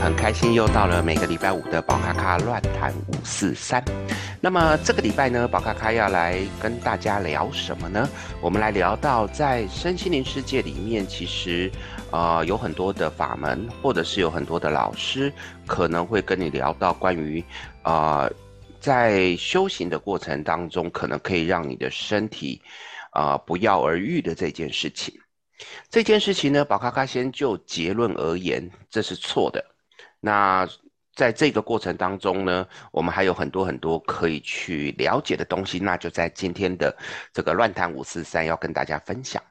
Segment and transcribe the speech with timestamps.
[0.00, 3.82] 很开心又到了每个礼拜五的宝咖咖乱谈五四三。
[4.40, 8.08] 那么这个礼拜呢，宝咖咖要来跟大家聊什么呢？
[8.40, 11.70] 我们来聊到在身心灵世界里面，其实
[12.10, 15.32] 呃有很多的法门，或者是有很多的老师
[15.66, 17.44] 可能会跟你聊到关于
[17.84, 18.28] 呃
[18.80, 22.60] 在修行的过程当中，可能可以让你的身体
[23.10, 25.14] 啊、呃、不药而愈的这件事情。
[25.88, 29.64] 这件事情呢，宝咖咖先就结论而言，这是错的。
[30.20, 30.68] 那
[31.14, 36.96] 在这个过程当中呢，我们还有很多很多可以去了解的东西，那就在今天的
[37.32, 39.42] 这个乱谈五四三要跟大家分享。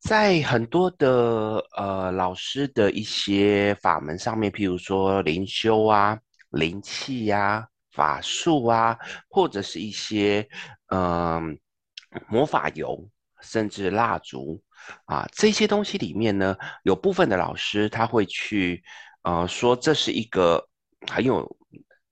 [0.00, 6.18] 在很多的呃老师的一些法门上面，譬如说灵修啊、
[6.50, 10.44] 灵气呀、啊、法术啊，或者是一些
[10.88, 11.56] 嗯、
[12.26, 13.08] 魔法油，
[13.42, 14.60] 甚至蜡烛。
[15.04, 18.82] 啊，这些东西里面呢，有部分的老师他会去，
[19.22, 20.68] 呃，说这是一个
[21.10, 21.56] 很有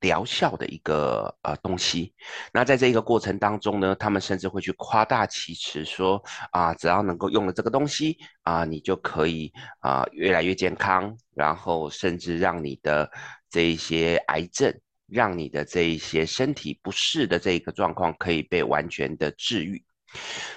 [0.01, 2.15] 疗效的一个呃东西。
[2.53, 13.11] 那在这个过程当中呢，他们甚至会去夸大其词说，啊，只要能够用了这个东西啊，你就可以啊越来越健康，然后甚至让你的
[13.51, 14.75] 这一些癌症，
[15.07, 19.85] 让你的这一些身体不适的这一个状况可以被完全的治愈。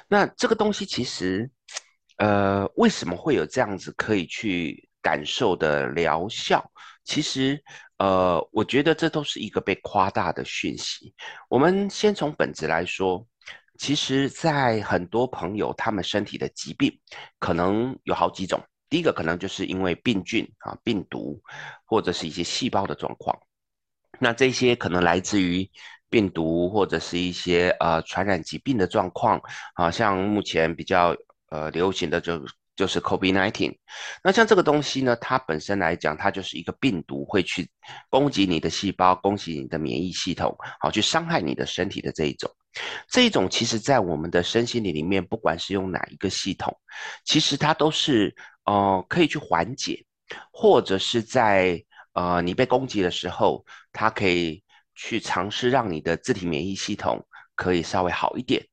[0.08, 1.50] 那这个东西其实。
[2.18, 6.64] 呃，为什么会有这样子可以去感受的疗效？
[7.04, 7.62] 其实，
[7.98, 11.14] 呃，我觉得这都是一个被夸大的讯息。
[11.50, 13.28] 我们先从本质来说，
[13.78, 16.98] 其实，在很多朋友他们身体的疾病，
[17.40, 18.64] 可能有好几种。
[18.90, 21.42] 第一个可能就是因为病菌啊、病毒，
[21.84, 23.38] 或者是一些细胞的状况。
[24.20, 25.70] 那这些可能来自于
[26.10, 29.42] 病毒，或者是一些呃传染疾病的状况
[29.74, 31.14] 啊，像目前比较。
[31.54, 32.44] 呃，流行的就
[32.76, 33.78] 就是 COVID-19，
[34.24, 37.70] 那像这个东西呢，它本身来讲，它就是一个病毒，会去
[38.10, 42.50] 攻击你的细胞，攻击你的免疫系统，好，去伤害你的身体的这一种。
[43.08, 46.76] 这一种其实在我们的身心灵里面，不管是用哪一个系统，
[47.24, 48.36] 其实它都是
[48.66, 50.04] 呃可以去缓解，
[50.52, 51.80] 或者是在
[52.14, 54.64] 呃你被攻击的时候，它可以
[54.96, 58.66] 去尝试让你的自体免疫系统可以稍微好一点。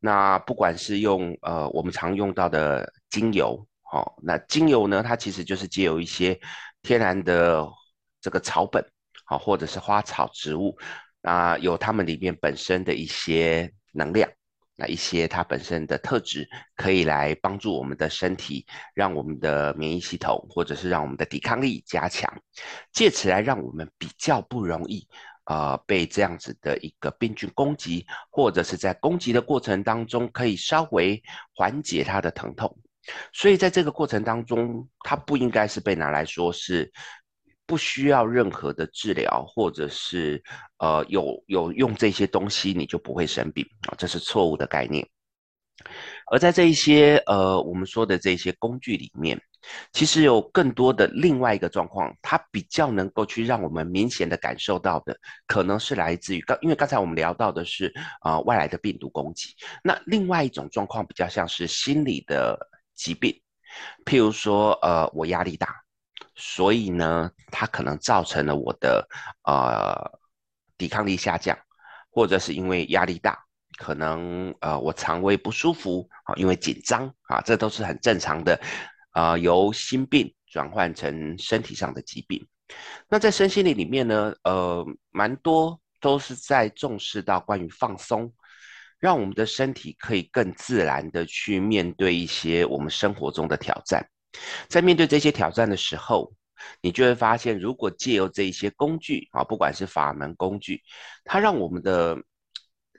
[0.00, 6.38] 那不管是用呃我们常用到的精油，哦，那精油呢，它其实就是借由一些
[6.82, 7.66] 天然的
[8.20, 8.84] 这个草本，
[9.24, 10.76] 好、或者是花草植物，
[11.22, 14.28] 啊，有它们里面本身的一些能量，
[14.76, 22.32] 那一些它本身的特质，可以来帮助我们的身体，让我们的免疫系统，或者是让我们的抵抗力加强，
[22.92, 25.06] 借此来让我们比较不容易。
[25.46, 31.20] 呃，被这样子的一个病菌攻击，或者是在攻击的过程当中，可以稍微
[31.52, 32.78] 缓解它的疼痛。
[33.32, 36.92] 所以在这个过程当中，它不应该是被拿来说是
[37.66, 40.40] 不需要任何的治疗，或者是
[40.78, 45.04] 呃有有用这些东西你就不会生病啊，这是错误的概念。
[46.30, 49.40] 而在这一些呃我们说的这些工具里面。
[49.92, 62.58] 其实有更多的另外一个状况，它比较能够去让我们明显的感受到的，可能是来自于刚，因为刚才我们聊到的是啊、呃、外来的病毒攻击，那另外一种状况比较像是心理的
[62.94, 63.32] 疾病，
[64.04, 65.82] 譬如说呃我压力大，
[66.34, 69.06] 所以呢它可能造成了我的
[69.44, 70.18] 呃
[70.76, 71.56] 抵抗力下降，
[72.10, 73.38] 或者是因为压力大，
[73.78, 78.60] 可能呃我肠胃不舒服啊，因为紧张啊，这都是很正常的。
[79.12, 82.46] 啊、由心病转换成身体上的疾病。
[83.08, 88.32] 那在身心灵里面呢，呃，蛮多都是在重视到关于放松，
[88.98, 94.08] 让我们的身体可以更自然的去面对一些我们生活中的挑战。
[94.68, 96.32] 在面对这些挑战的时候，
[96.80, 100.82] 你就会发现，如果借由这一些工具啊，不管是法门工具，
[101.24, 102.16] 它让我们的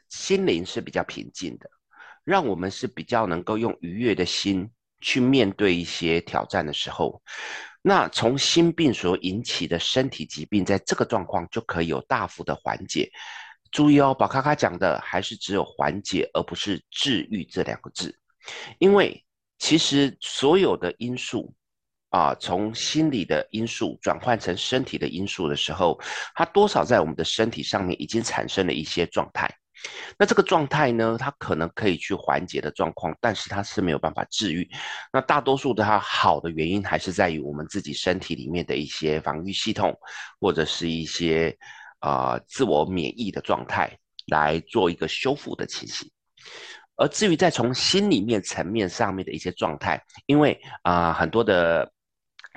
[0.09, 1.67] 心灵是比较平静的，
[2.23, 4.69] 让我们是比较能够用愉悦的心。
[5.03, 7.21] 去面对一些挑战的时候，
[7.81, 13.11] 那从心病所引起的身体疾病，在这个状况就可以有大幅的缓解。
[13.71, 18.17] 注意哦，宝咖咖讲的还是只有缓解，而不是治愈这两个字。
[18.79, 19.23] 因为
[19.59, 21.53] 其实所有的因素
[22.09, 25.99] 啊，从心理的因素转换成身体的因素的时候，
[26.35, 29.49] 它多少在我们的身体上面已经产生了一些状态。
[30.17, 34.69] 那这个状态呢，它可能可以去缓解的状况，但是它是没有办法治愈。
[35.11, 39.93] 那大多数的它好的原因，还是在于我们自己身体里面的一些防御系统，
[40.39, 41.57] 或者是一些
[42.01, 43.97] 呃自我免疫的状态，
[44.27, 46.09] 来做一个修复的情形。
[46.95, 51.91] 而至于在从心里面层面上面的一些状态，因为啊、很多的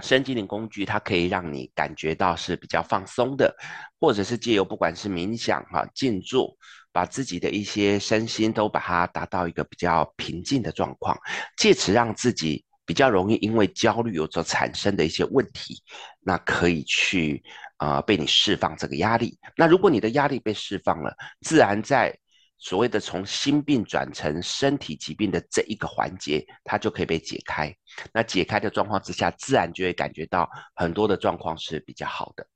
[0.03, 3.57] 身心灵工具，它可以让你感觉到是比较放松的，
[3.99, 6.55] 或者是借由不管是冥想哈、静坐，
[6.97, 11.15] 把自己的一些身心都把它达到一个比较平静的状况，
[11.59, 15.83] 借此让自己比较容易因为焦虑有所产生的一些问题，
[16.21, 17.43] 那可以去
[17.77, 19.39] 啊、被你释放这个压力。
[19.59, 22.19] 那如果你的压力被释放了，自然在。
[22.59, 27.71] 所谓的从心病转成身体疾病的这一个环节，它就可以被解开。
[28.15, 32.47] 那解开的状况之下，自然就会感觉到很多的状况是比较好的。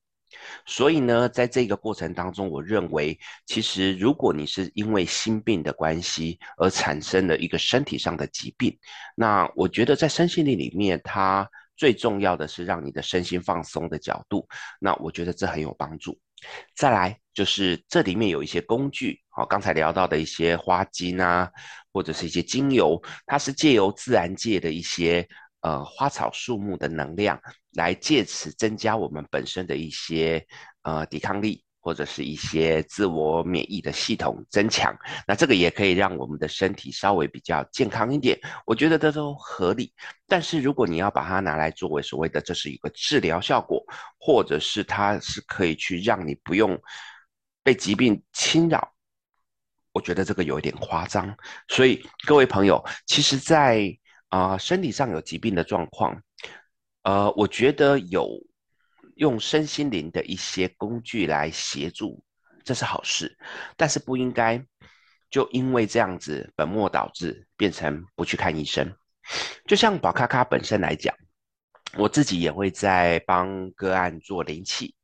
[0.67, 8.77] 所以呢，在这个过程当中，我认为，其实如果你是因为心病的关系而产生了一个身体上的疾病，
[9.15, 14.47] 那我觉得在身心灵里面，它最重要的是让你的身心放松的角度。
[14.79, 16.19] 那我觉得这很有帮助。
[16.75, 21.51] 再来就是这里面有一些工具，好，刚才聊到的一些花精啊，
[21.93, 25.29] 或者是一些精油，它是借由自然界的一些
[25.61, 27.41] 呃花草树木的能量，
[27.73, 30.47] 来借此增加我们本身的一些
[30.83, 31.65] 呃抵抗力。
[31.83, 34.95] 或者是一些自我免疫的系统增强，
[35.27, 38.39] 那这个也可以让我们的身体稍微比较健康一点。
[38.67, 39.91] 我觉得这都合理。
[40.29, 43.83] 但是如果你要把它拿来作为所谓的这是一个治疗效果，
[44.19, 46.79] 或者是它是可以去让你不用
[47.63, 48.93] 被疾病侵扰，
[49.93, 51.35] 我觉得这个有一点夸张。
[51.69, 53.91] 所以各位朋友，其实在
[54.31, 56.21] 啊、身体上有疾病的状况，
[57.03, 58.27] 呃，我觉得有。
[59.17, 62.25] 用身心灵的一些工具来协助，
[62.65, 63.37] 这是好事，
[63.77, 64.65] 但是不应该
[65.29, 68.91] 就因为这样子本末倒置，变成不去看医生。
[69.67, 71.15] 就像宝咖咖本身来讲，
[71.99, 74.95] 我自己也会在帮个案做灵气，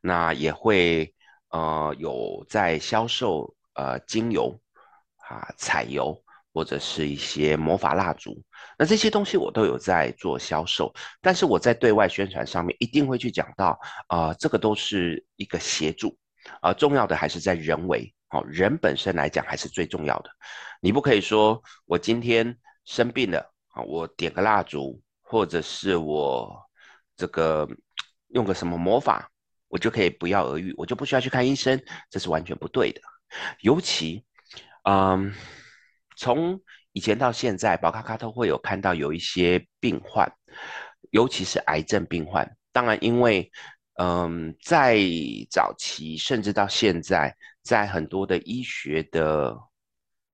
[0.00, 1.14] 那也会
[1.50, 4.60] 呃有在销售呃精油
[5.28, 6.20] 啊彩油。
[6.52, 8.42] 或者是一些魔法蜡烛，
[8.76, 16.18] 那这些东西我都有在做销售，但是我在对外宣传上面一定会去讲到，啊、这个都是一个协助，
[16.60, 20.30] 啊、重要的还是在人为，哦，人本身来讲还是最重要的。
[20.80, 23.38] 你不可以说我今天生病了，
[23.68, 26.60] 啊，我点个蜡烛，或者是我
[27.16, 27.68] 这个
[28.30, 29.30] 用个什么魔法，
[29.68, 31.80] 我就可以不药而愈，我就不需要去看医生，
[32.10, 33.00] 这是完全不对的。
[33.60, 34.24] 尤其，
[34.82, 35.32] 嗯。
[36.20, 36.60] 从
[36.92, 40.30] 以前到现在，宝咖咖都会有看到有一些病患，
[41.12, 42.46] 尤其是癌症病患。
[42.72, 43.50] 当然，因为
[43.94, 44.98] 嗯，在
[45.50, 49.58] 早期甚至到现在，在很多的医学的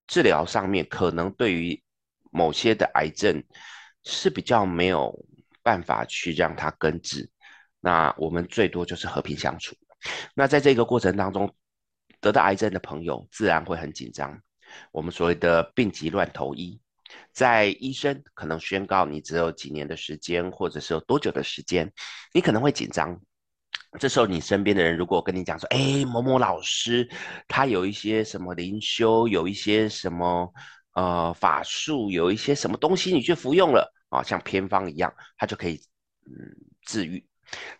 [0.09, 1.81] 治疗上面，可能对于
[2.33, 3.41] 某些的癌症
[4.03, 5.17] 是比较没有
[5.62, 7.31] 办法去让它根治。
[7.79, 9.77] 那我们最多就是和平相处。
[10.35, 11.55] 那在这个过程当中，
[12.21, 14.43] 得到癌症的朋友自然会很紧张。
[14.93, 16.81] 我们所谓的病急乱投医，
[17.33, 21.93] 在医生可能宣告你只有几年的时间，或者是有多久的时间，
[22.33, 23.21] 你可能会紧张。
[23.99, 27.09] 这时候你身边的人如果跟你讲说：“哎，某某老师，
[27.49, 30.53] 他有一些什么灵修，有一些什么
[30.95, 35.81] 呃法术，有一些什么东西，你去服用了啊，像偏方一样，他就可以
[36.27, 36.33] 嗯
[36.83, 37.26] 治愈。”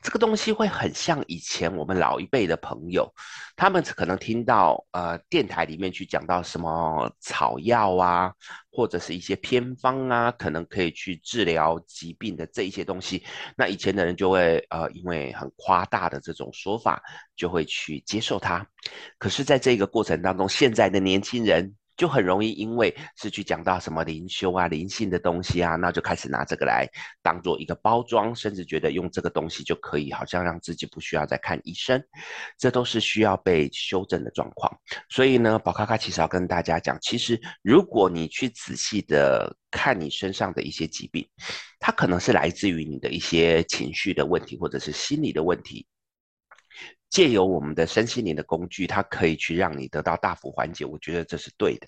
[0.01, 3.13] 这个东西会很像以前我们老一辈的朋友，
[3.57, 8.33] 他们可能听到呃电台里面去讲到什么草药啊，
[8.71, 13.25] 或者是一些偏方啊，可能可以去治疗疾病的这一些东西。
[13.57, 17.03] 那以前的人就会呃因为很夸大的这种说法，
[17.35, 18.67] 就会去接受它。
[19.19, 21.75] 可是，在这个过程当中，现在的年轻人。
[21.97, 26.87] 就很容易因为是去讲到什么灵修啊、灵性的东西啊，那就开始拿这个来
[27.23, 32.03] 当做一个包装，甚至觉得用这个东西就可以，好像让自己不需要再看医生，
[32.59, 34.71] 这都是需要被修正的状况。
[35.09, 41.27] 所以呢，宝咖咖其实要跟大家讲，其实如果你去仔细的看你身上的一些疾病，
[41.79, 45.87] 它可能是来自于你的一些情绪的问题，或者是心理的问题。
[47.09, 51.87] 借由我们的身心灵的工具，它可以去让你得到大幅缓解，我觉得这是对的。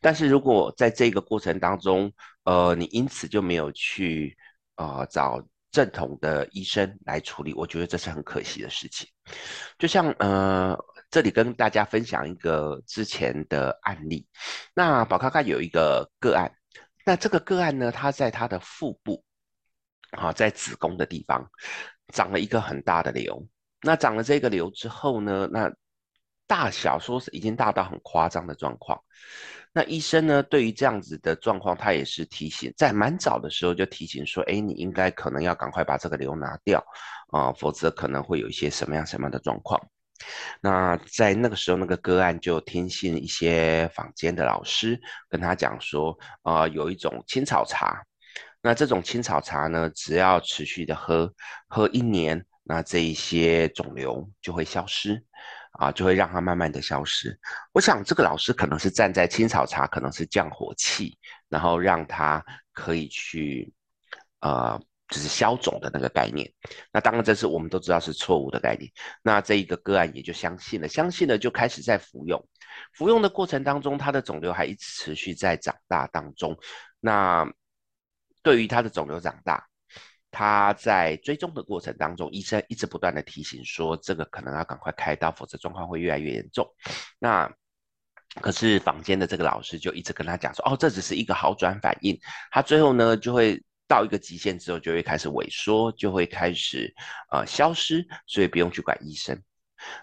[0.00, 2.12] 但是如果在这个过程当中，
[2.44, 4.36] 呃，你因此就没有去
[4.76, 9.08] 呃找正统的医生来处理，我觉得这是很可惜的事情。
[9.78, 10.78] 就像呃，
[11.10, 14.26] 这里跟大家分享一个之前的案例。
[14.74, 16.50] 那宝咖咖有一个个案，
[17.04, 19.24] 那这个个案呢，他在他的腹部，
[20.10, 21.50] 啊，在子宫的地方
[22.12, 23.46] 长了一个很大的瘤。
[23.82, 25.72] 那长了这个瘤之后呢，那
[26.46, 28.98] 大小说是已经大到很夸张的状况。
[29.72, 36.82] 那医生呢，对于这样子的状况，他也是提醒，在蛮早的时候就提醒说，哎，你应该可能要赶快把这个瘤拿掉
[37.30, 39.80] 啊，否则可能会有一些什么样什么样的状况。
[40.60, 48.02] 那在那个时候，那个个案就听信一些坊间的老师跟他讲说，啊，有一种青草茶。
[48.60, 51.32] 那这种青草茶呢，只要持续的喝，
[51.68, 55.20] 喝一年，那这一些肿瘤就会消失，
[55.72, 57.36] 啊，就会让它慢慢的消失。
[57.72, 63.72] 我想这个老师可能是站在青草茶，可能是降火气，然后让它可以去，
[64.40, 64.80] 呃。
[65.10, 66.46] 就是消肿的那个概念，
[66.92, 68.92] 那当然这是我们都知道是错误的概念。
[69.22, 72.46] 那这一个个案也就相信了，相信了就开始在服用，
[72.92, 76.54] 服用的过程当中，他的肿瘤还一直持续在长大当中。
[77.00, 77.50] 那
[78.42, 79.66] 对于他的肿瘤长大，
[80.30, 86.66] 他在追踪的过程当中，医生一直不断的提醒说，这个可能要赶快开刀，否则状况会越来越严重。
[87.18, 87.50] 那
[88.40, 92.18] 可是房间的这个老师就一直跟他讲说，哦，这只是一个好转反应，
[92.50, 93.62] 他最后呢就会。
[93.90, 96.94] 到一个极限之后，就会开始萎缩，就会开始
[97.30, 99.42] 呃消失，所以不用去管医生。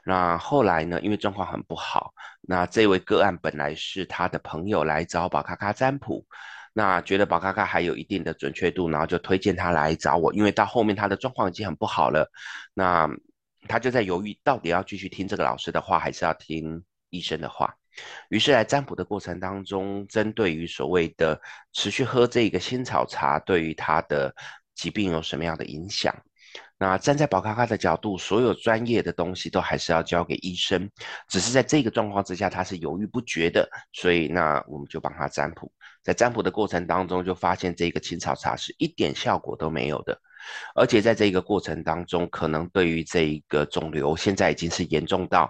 [0.03, 6.25] 那后来呢，因为状况很不好，那这位个案本来是他的朋友来找宝咖咖占卜，
[6.77, 12.29] 那觉得宝咖咖还有一定的准确度，然后就推荐他来找我，因为到后面他的状况已经很不好了，
[12.73, 13.09] 那
[13.69, 17.73] 他就在犹豫，到底要继续听这个老师的话，还是要听医生的话。
[18.27, 21.39] 于是，在占卜的过程当中，针对于所谓的
[21.71, 24.35] 持续喝这个仙草茶，对于他的
[24.75, 26.13] 疾病有什么样的影响？
[26.77, 30.89] 那站在宝咖咖的角度，所有专业的东西都还是要交给医生。
[31.29, 35.71] 只是在这个状况之下，他是犹豫不决的，所以那我们就帮他占卜。
[36.03, 40.19] 在占卜的过程当中，就发现这个青草茶是一点效果都没有的。
[40.75, 45.49] 而且在这个过程当中，可能对于这一个肿瘤，现在已经是严重到，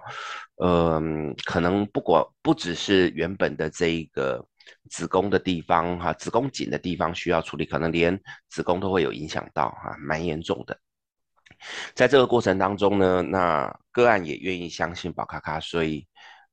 [0.64, 4.46] 嗯、可能不管不只是原本的这一个
[4.90, 8.18] 子宫的地方哈，子宫颈的地方需要处理，可能连
[8.48, 10.80] 子宫都会有影响到哈，蛮严重的。
[11.94, 16.08] 在这个过程当中呢，那个案也愿意相信宝咖咖，所以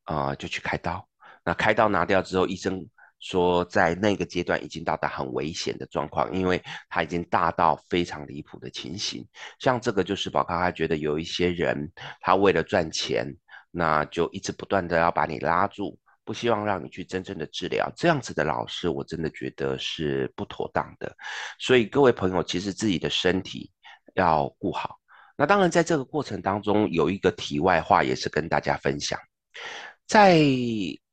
[0.04, 1.06] 啊、就去开刀。
[1.44, 2.88] 那开刀拿掉之后，医生。
[3.24, 9.24] 说在那个阶段已经到达很危险的状况，因为他已经大到非常离谱的情形。
[9.60, 11.88] 像这个就是宝咖咖觉得有一些人，
[12.20, 13.24] 他为了赚钱，
[13.70, 17.88] 那就一直不断的要把你拉住，不希望让你去真正的治疗。
[17.94, 21.16] 这样子的老师，我真的觉得是不妥当的。
[21.60, 23.70] 所以各位朋友，其实自己的身体
[24.14, 24.98] 要顾好。
[25.36, 29.18] 那当然，在这个过程当中，有一个题外话也是跟大家分享，
[30.06, 30.38] 在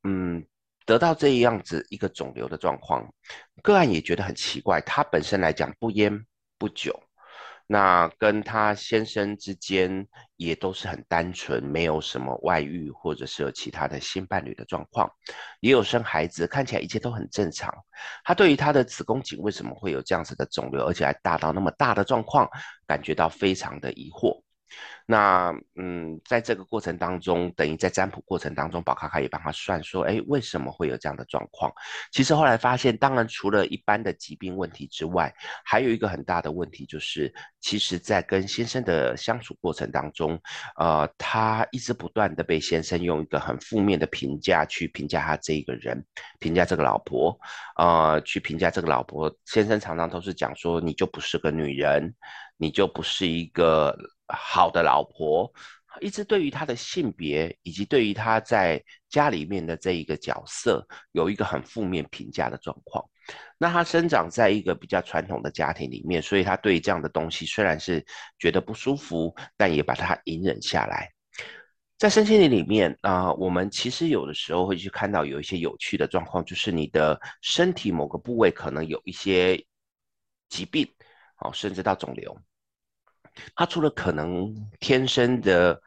[0.03, 0.45] 嗯。
[0.85, 3.07] 得到这样子一个肿瘤的状况，
[3.61, 4.81] 个案也觉得很奇怪。
[4.81, 6.25] 他本身来讲不烟
[6.57, 6.99] 不酒，
[7.71, 10.07] 那跟她先生之间
[10.37, 15.07] 也都是很单纯，没有什么外遇或者是有其他的新伴侣的状况，
[15.59, 17.71] 也有生孩子，看起来一切都很正常。
[18.23, 22.49] 他对于他的子宫颈为什么会有这样子的肿瘤，而且还大到那么大的状况，
[22.87, 24.41] 感觉到非常的疑惑。
[25.05, 31.73] 那嗯，在这个过程当中，等于在占卜过程当中，宝卡卡也帮他算说，哎，为什么会有这样的状况？
[32.11, 35.33] 其实后来发现，当然除了一般的疾病问题之外，
[35.65, 40.39] 还有一个很大的问题，就是其实在跟先生的相处过程当中，
[40.77, 46.05] 呃，他一直不断的被先生用一个很负面的评价去评价他这一个人，
[46.39, 47.35] 评价这个老婆，
[47.77, 49.35] 呃，去评价这个老婆。
[49.45, 52.13] 先生常常都是讲说，你就不是个女人，
[52.57, 53.97] 你就不是一个。
[54.29, 55.51] 好的老婆，
[56.01, 63.03] 一直对于他的性别以及对于他在家里面的这一个角色，有一个很负面评价的状况。
[63.57, 68.03] 那他生长在一个比较传统的家庭里面，所以他对这样的东西虽然是
[68.39, 71.11] 觉得不舒服，但也把它隐忍下来。
[71.97, 79.63] 在身心灵里面啊、我们其实有的时候会去看到有一些有趣的状况，就是你的身体某个部位可能有一些
[80.47, 80.87] 疾病，
[81.39, 82.35] 哦，甚至到肿瘤。
[83.55, 85.81] 它除了可能天生的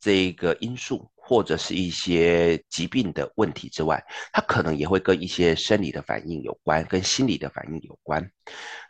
[0.00, 4.02] 这个因素，或者是一些疾病的问题之外，
[4.32, 8.26] 它可能也会跟一些生理的反应有关，跟心理的反应有关。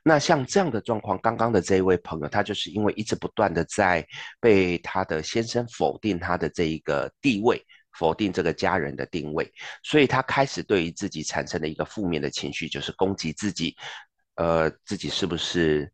[0.04, 4.06] 那像这样的状况，刚刚的这一位朋友，他就是因为一直不断的在
[4.38, 7.60] 被他的先生否定他的这一个地位，
[7.98, 9.50] 否定这个家人的定位，
[9.82, 13.74] 所以他开始对于自己产生了一个负面的情绪，就是攻击自己，
[14.36, 15.90] 呃，自己是不是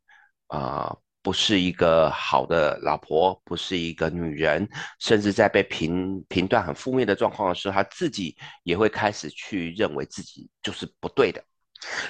[0.48, 0.94] 啊？
[1.24, 4.68] 不是一个好的老婆，不是一个女人，
[5.00, 11.42] 甚至在被评评断很负面的状况的时候，他自己也会开始去认为自己就是不对的。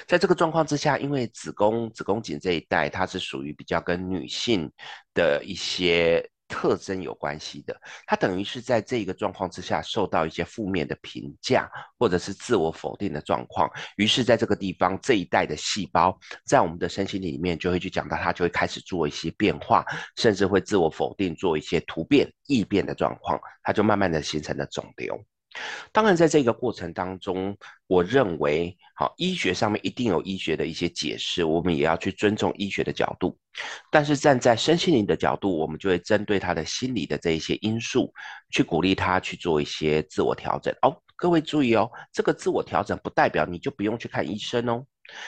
[0.05, 4.69] 在这个状况之下，因为子宫子宫颈这一带，它是属于比较跟女性
[5.13, 6.29] 的一些。
[6.55, 7.75] 特征有关系的，
[8.07, 11.69] 它等于是在这个状况之下受到一些负面的评价，
[11.99, 13.69] 或者是自我否定的状况。
[13.97, 19.83] 于是，在这个地方这一代的细胞，在我们的身心里面就会去讲到，它就会开始做一些变化，
[20.15, 25.21] 甚至会自我否定，做一些突变异变的状况，它就慢慢的形成了肿瘤。
[25.91, 27.57] 当然，在这个过程当中，
[27.87, 33.37] 我认为，好，医学上面一定有医学的一些解释，我们也要去尊重医学的角度。
[33.89, 38.13] 但是站在身心灵的角度，我们就会针对他的心理的这一些因素，
[38.51, 40.75] 去鼓励他去做一些自我调整。
[40.81, 44.85] 哦，各位注意哦，这个自我调整不代表你就不用去看医生哦，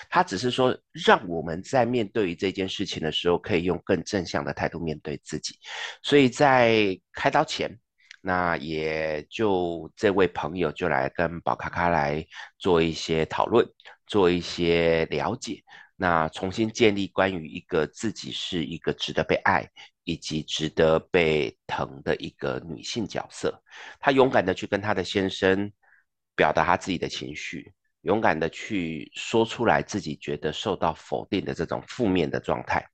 [0.09, 5.55] 他只是说让我们在面对这件事情的时候，可以用更正向的态度面对自己。
[6.03, 7.79] 所以在开刀前。
[8.27, 12.21] 那也就这位朋友就来跟宝咖咖来
[12.59, 13.65] 做一些讨论，
[14.05, 15.63] 做一些了解，
[15.95, 19.65] 那重新建立关于一个自己是一个值得被爱
[20.03, 23.63] 以及值得被疼的一个女性角色。
[23.97, 25.71] 她勇敢的去跟她的先生
[26.35, 32.85] 表达她自己的情绪，勇敢的去说出来自己觉得受到否定的这种负面的状态。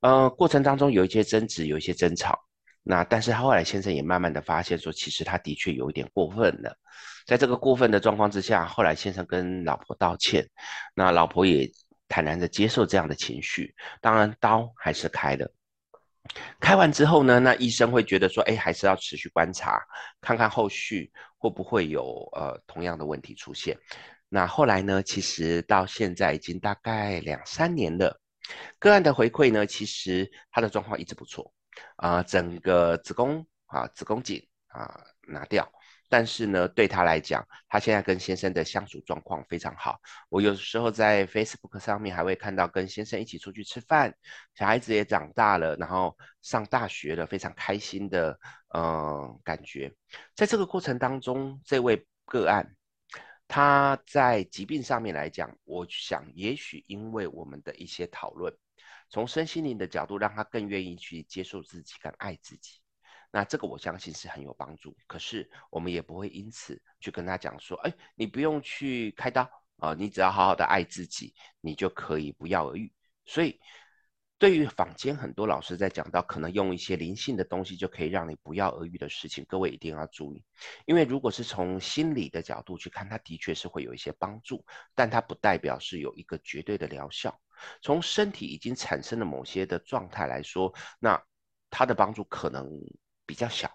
[0.00, 2.40] 呃，过程当中有一些争执，有一些争吵。
[2.88, 6.78] 那但是后来先生也慢慢的发现说，其实他的确有一点过分了，
[7.26, 10.48] 在这个过分的状况之下，后来先生跟老婆道歉，
[10.94, 11.68] 那老婆也
[12.06, 15.52] 坦然的接受这样的情绪，当然刀还是开了，
[16.60, 19.82] 开完之后呢，那医生会觉得说，哎，还是要持续观察，
[20.20, 23.76] 看看后续会不会有呃同样的问题出现。
[24.28, 28.20] 那后来呢，其实到现在已经大概两三年了，
[28.78, 31.52] 个案的回馈呢，其实他的状况一直不错。
[31.96, 35.70] 啊、整个子宫啊，子宫颈啊拿掉，
[36.08, 39.98] 但是呢，对他来讲，他现在跟先生的相处状况非常好。
[40.28, 44.14] 我有时候在 Facebook 上面还会看到跟先生一起出去吃饭，
[44.54, 48.38] 小孩子也长大了，然后上大学了，非常开心的
[48.74, 49.92] 嗯、感觉。
[50.34, 52.76] 在这个过程当中，这位个案
[53.48, 58.54] 他在疾病上面来讲，我想也许因为我们的一些讨论。
[59.08, 62.80] 从身心灵的角度，让他更愿意去接受自己、更爱自己，
[63.30, 64.96] 那这个我相信是很有帮助。
[65.06, 72.92] 可是我们也不会因此去跟他讲说：“哎，你不用去开刀啊，你只要好好的爱自己，你就可以不药而愈。”
[73.26, 73.60] 所以，
[74.38, 80.44] 对于坊间很多老师在讲到可能用一些灵性的东西就可以让你不药而愈的事情，各位一定要注意，
[80.84, 84.64] 因为如果是从心理的角度去看，它的确是会有一些帮助，
[84.94, 87.38] 但它不代表是有一个绝对的疗效。
[87.82, 91.22] 从身体已经产生了某些的状态来说，那
[91.70, 92.68] 它的帮助可能
[93.26, 93.70] 比较小，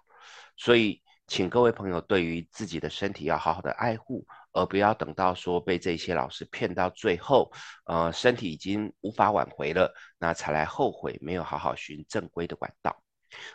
[0.56, 7.52] 所以请各位朋友对于自己的身体要好好的爱护，而不要等到说被这些老师骗到最后，
[7.86, 13.04] 呃，身体已经无法挽回了，那才来后悔没有好好循正规的管道。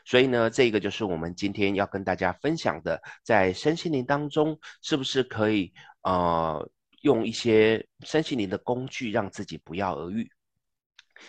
[0.05, 6.69] 所以呢，这个就是我们今天要跟大家分享的，在身心灵当中是不是可以呃。
[7.07, 10.29] 用一些身心灵的工具，让自己不药而愈。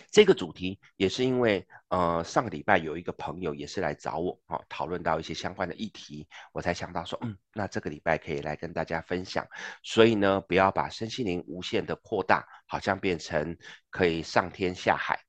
[0.10, 9.48] 这个主题也是因为，呃，上个礼拜有一个朋友也是来找我，讨论到一些相关的议题，我才想到说，嗯，那这个礼拜可以来跟大家分享。
[9.84, 13.56] 所以呢，不要把身心灵无限的扩大，好像变成
[13.92, 15.20] 可以上天下海，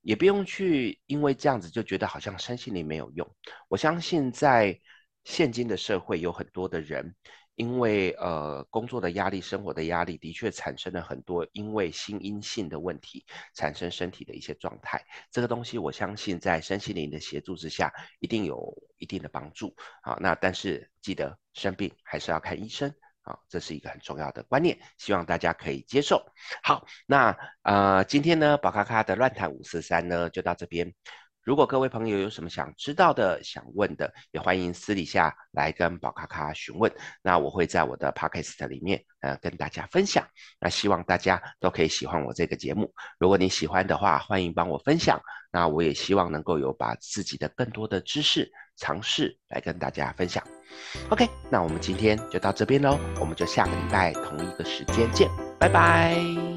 [0.00, 3.36] 也不用去因为这样子就觉得好像身心灵没有用。
[3.68, 4.80] 我相信在
[5.24, 7.14] 现今的社会，有很多的人。
[7.56, 15.04] 因为呃工作的压力、生活的压力，的确产生了很多因为心因性的问题产生身体的一些状态。
[15.30, 19.74] 这个东西我相信在身心灵的协助之下，一定有一定的帮助。
[20.02, 26.24] 好，那但是记得生病还是要看医生啊，这是一个很重要的观念，希望大家可以接受。
[26.62, 30.94] 好，那呃今天呢宝咖咖的乱谈五四三呢就到这边。
[31.46, 36.92] 如果各位朋友有什么想知道的、想问的，也欢迎私底下来跟宝咖咖询问。
[37.22, 40.26] 那我会在我的 podcast 里面，呃，跟大家分享。
[40.58, 42.92] 那希望大家都可以喜欢我这个节目。
[43.20, 45.20] 如果你喜欢的话，欢迎帮我分享。
[45.52, 50.42] 那我也希望能够有把自己的更多的知识、尝试来跟大家分享。
[51.10, 55.30] OK，那我们今天就到这边喽，我们就下个礼拜同一个时间见，
[55.60, 56.55] 拜拜。